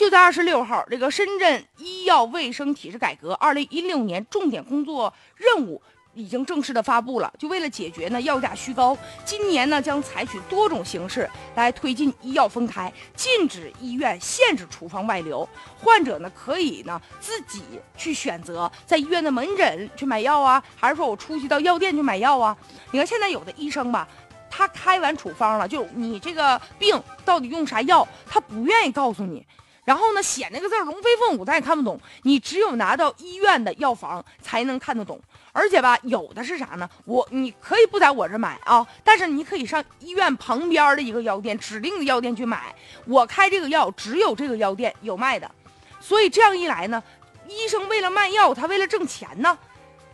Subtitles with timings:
[0.00, 5.82] 就在二十六号，这个深圳医药卫生体制改革二零一六年重点工作任务
[6.14, 7.30] 已经正式的发布了。
[7.38, 15.46] 就为了解决呢药价虚高，今年呢将采取多种形式来推进医药分开，禁止医院限制处方外流，
[15.78, 17.62] 患者呢可以呢自己
[17.94, 22.56] 去选择在医院的门诊去买药啊，还是说我出去到药店去买药啊？
[22.90, 24.08] 你看现在有的医生吧。
[24.52, 29.46] 他开完处方了，就你这个病到底用啥药，他不愿意告诉你。
[29.90, 32.00] 然后呢，写那个字龙飞凤舞，咱也看不懂。
[32.22, 35.20] 你只有拿到医院的药房才能看得懂。
[35.50, 36.88] 而且吧，有的是啥呢？
[37.04, 42.72] 我你可以不在我这买啊，但是你可以上医院旁边的一个药店，指定的药店去买。
[43.04, 45.50] 我开这个药，只有这个药店有卖的。
[45.98, 47.02] 所以这样一来呢，
[47.48, 49.58] 医生为了卖药，他为了挣钱呢。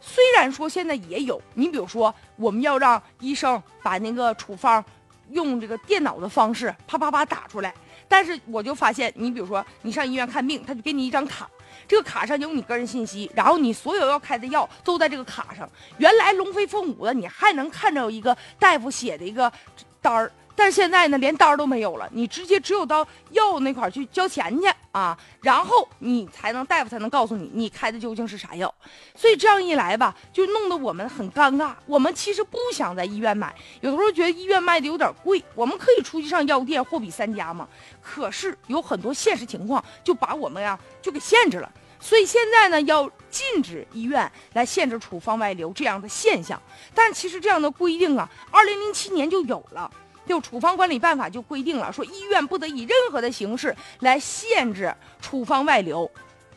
[0.00, 4.84] 虽然说现在也有，你比如说，我们要让医生把那个处方
[5.30, 7.74] 用这个电脑的方式啪啪啪打出来，
[8.08, 11.48] 但是我就发现，你比如说你上医院看病，他就给你一张卡，
[11.88, 15.68] 这个卡上有你个人信息，然后你所有要开的药都在这个卡上。
[15.98, 19.52] 原来龙飞凤舞的，你还能看着一个大夫写的一个
[20.00, 20.30] 单儿。
[20.56, 28.72] 但是现在呢，连单都没有了，你直接只有到药那块去交钱去啊，然后你才能大夫才能告诉你你开的究竟是啥药。
[29.16, 31.74] 所以这样一来吧，就弄得我们很尴尬。
[31.86, 37.68] 我们其实不想在医院买，有的时候觉得医院卖的有点贵，我们可以出去上药店货比三家嘛。
[38.00, 41.72] 可是有很多现实情况就把我们呀就给限制了。
[41.98, 46.60] 所以现在呢，要禁止医院来限制处方外流这样的现象。
[46.94, 49.90] 但其实这样的规定啊，二零零七年就有了。
[50.26, 56.10] 就处方管理办法就规定了，说医院不得以任何的形式来限制处方外流。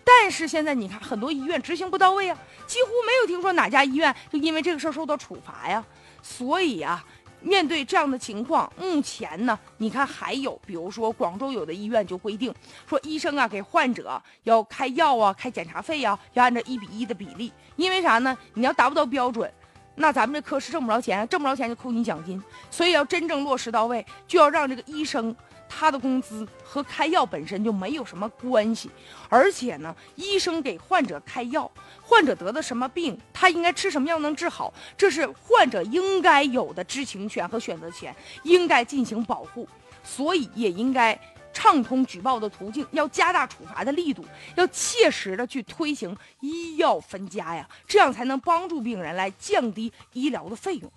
[0.04, 5.84] 但是现在你看，很多医院执行不到位啊，几乎没有听说哪家医院就因为这个事儿受到处罚呀。
[6.24, 7.04] 所以啊，
[7.42, 12.56] 面对这样的情况，目前呢，你看还有，比如说广州有的医院就规定
[12.90, 17.52] 说，医生啊给患者要开药啊、开检查费呀，要按照一比一的比例。
[17.76, 18.38] 因为啥呢？
[18.54, 19.52] 你要达不到标准。
[20.00, 25.36] 那咱们这科室挣不着钱，挣不着钱就扣你奖金，所以要真正落实到位，就要让这个医生
[25.68, 28.92] 他的工资和开药本身就没有什么关系，
[29.28, 31.70] 而且呢，医生给患者开药，
[32.02, 39.68] 患者得的什么病，他应该吃什么药能治好，这是患者应该有的知情权和选择权，应该进行保护，
[40.04, 41.20] 所以也应该。
[41.58, 44.24] 畅通举报的途径，要加大处罚的力度，
[44.56, 50.92] 要切实的去推行医药分家呀，这样才能帮助病人来降低医疗的费用。